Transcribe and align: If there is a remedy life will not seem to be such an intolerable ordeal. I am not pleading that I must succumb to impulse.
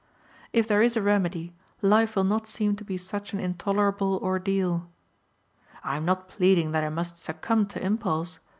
If 0.51 0.67
there 0.67 0.81
is 0.81 0.97
a 0.97 1.01
remedy 1.03 1.53
life 1.83 2.15
will 2.15 2.23
not 2.23 2.47
seem 2.47 2.75
to 2.77 2.83
be 2.83 2.97
such 2.97 3.33
an 3.33 3.39
intolerable 3.39 4.17
ordeal. 4.23 4.89
I 5.83 5.95
am 5.95 6.05
not 6.05 6.27
pleading 6.27 6.71
that 6.71 6.83
I 6.83 6.89
must 6.89 7.19
succumb 7.19 7.67
to 7.67 7.85
impulse. 7.85 8.39